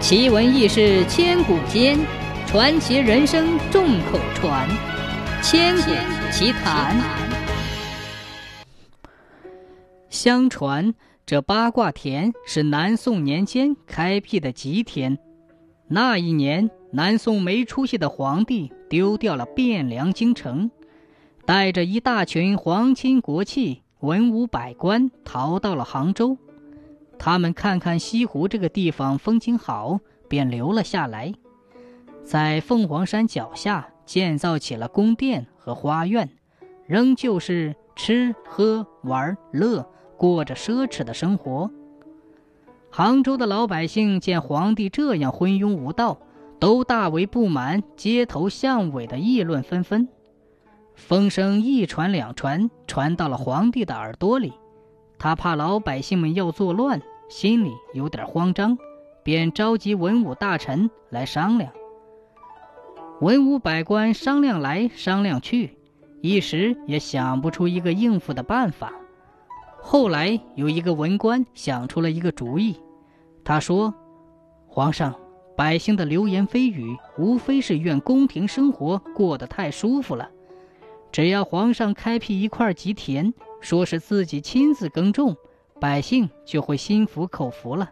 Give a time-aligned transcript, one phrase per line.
[0.00, 1.98] 奇闻异事千古间，
[2.46, 4.66] 传奇人生众口传。
[5.42, 5.90] 千古
[6.32, 6.96] 奇谈。
[10.08, 10.94] 相传
[11.26, 15.18] 这八卦田是南宋年间开辟的吉田。
[15.86, 20.70] 那一年，南宋没出息的皇帝丢掉了汴梁京城，
[21.44, 26.38] 带着一大群皇亲国戚、文武百官逃到了杭州。
[27.22, 31.34] 他们看看西湖这个地方风景好，便留了下来，
[32.24, 36.30] 在凤凰山脚下建造起了宫殿和花园，
[36.86, 39.86] 仍旧是吃喝玩乐，
[40.16, 41.70] 过着奢侈的生活。
[42.88, 46.18] 杭州的老百姓见皇帝这样昏庸无道，
[46.58, 50.08] 都大为不满，街头巷尾的议论纷纷。
[50.94, 54.54] 风声一传两传，传到了皇帝的耳朵里，
[55.20, 57.00] 他怕老百姓们要作乱。
[57.28, 58.76] 心里有点慌张，
[59.22, 61.70] 便召集文武大臣来商量。
[63.20, 65.78] 文武百官商量来商量去，
[66.22, 68.92] 一时也想不出一个应付的办法。
[69.80, 72.80] 后来有一个文官想出了一个主意，
[73.44, 73.94] 他说
[74.66, 75.14] ：“皇上，
[75.56, 80.28] 百姓的流言蜚语，无非是怨宫廷生活过得太舒服了。
[81.12, 85.36] 只要皇上开辟一块吉田，说是自己亲自耕种。”
[85.80, 87.88] 百姓就会心服口服了。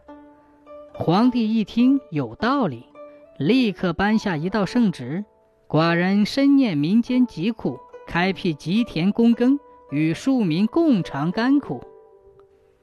[0.93, 2.85] 皇帝一听有道理，
[3.39, 5.25] 立刻颁下一道圣旨：
[5.67, 9.59] 寡人深念民间疾苦，开辟吉田躬耕，
[9.91, 11.83] 与庶民共尝甘苦。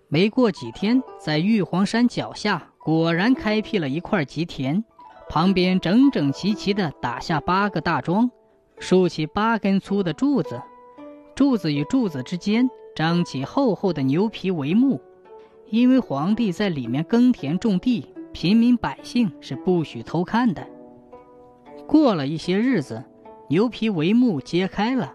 [0.08, 4.84] 没过几天，在玉皇山脚下果然开辟了一块吉田，
[5.30, 8.32] 旁边整整齐齐地打下八个大桩，
[8.80, 10.62] 竖起八根粗的柱子，
[11.36, 12.70] 柱子与柱子之间。
[12.96, 15.02] 张起厚厚的牛皮帷幕，
[15.70, 20.66] 因为皇帝在里面耕田种地，平民百姓是不许偷看的。
[21.86, 23.04] 过了一些日子，
[23.50, 25.14] 牛皮帷幕揭开了，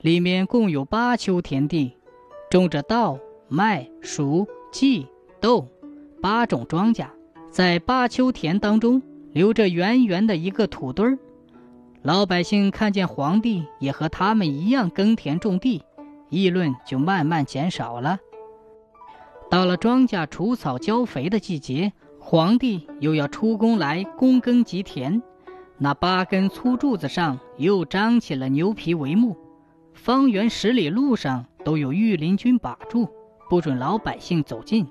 [0.00, 1.92] 里面共有八丘田地，
[2.50, 5.06] 种着稻、麦、黍、稷、
[5.38, 5.68] 豆
[6.22, 7.08] 八种庄稼，
[7.50, 9.02] 在八丘田当中
[9.32, 11.18] 留着圆圆的一个土堆儿。
[12.02, 15.82] 老百姓看见皇帝也和他们一样耕田种地。
[16.30, 18.18] 议论就慢慢减少了。
[19.50, 25.22] 到了庄稼除草浇肥的季节，皇帝又要出宫来躬耕吉田，
[25.78, 29.38] 那八根粗柱子上又张起了牛皮帷幕，
[29.94, 33.08] 方圆十里路上都有御林军把住，
[33.48, 34.86] 不准老百姓走近。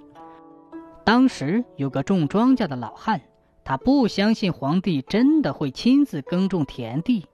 [1.03, 3.22] 当时有个种庄稼的老汉，
[3.69, 7.25] 他不相信皇帝真的会亲自耕种田地。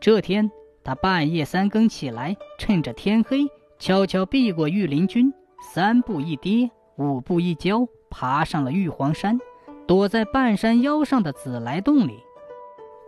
[0.00, 0.50] 这天。
[0.82, 3.46] 他半夜三更起来，趁着天黑，
[3.78, 5.32] 悄悄避过御林军，
[5.72, 9.38] 三步一跌，五步一跤，爬上了玉皇山，
[9.86, 12.18] 躲在半山腰上的紫来洞里。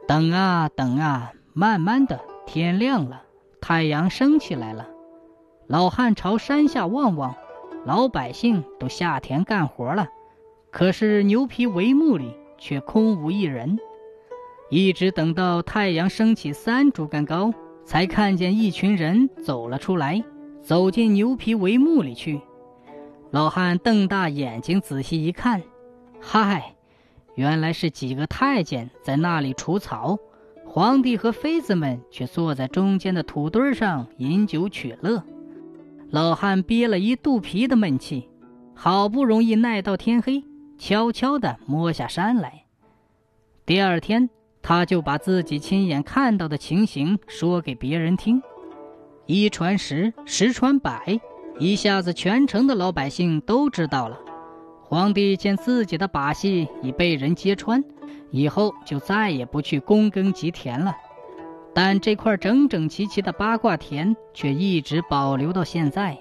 [0.09, 3.25] 等啊等啊，慢慢的天亮了，
[3.61, 4.89] 太阳升起来了。
[5.67, 7.35] 老汉朝山下望望，
[7.85, 10.09] 老百姓都下田干活了，
[10.77, 13.79] 可是牛皮帷幕里却空无一人。
[14.69, 17.55] 一直等到太阳升起三竹竿高。
[17.87, 20.23] 才看见一群人走了出来，
[20.61, 22.41] 走进牛皮帷幕里去。
[23.31, 25.63] 老汉瞪大眼睛仔细一看，
[26.21, 26.75] 嗨，
[27.37, 30.19] 原来是几个太监在那里除草，
[30.67, 35.23] 皇帝和妃子们却坐在中间的土堆上饮酒取乐。
[36.11, 38.29] 老汉憋了一肚皮的闷气，
[38.75, 40.43] 好不容易耐到天黑，
[40.79, 42.65] 悄悄地摸下山来。
[43.65, 44.29] 第二天。
[44.69, 48.43] 他就把自己亲眼看到的情形说给别人听，
[49.25, 51.21] 一传十，十传百，
[51.61, 54.19] 一下子全城的老百姓都知道了。
[54.83, 57.85] 皇帝见自己的把戏已被人揭穿，
[58.33, 60.97] 以后就再也不去躬耕吉田了。
[61.73, 66.19] 但这块整整齐齐的八卦田却一直保留到现在。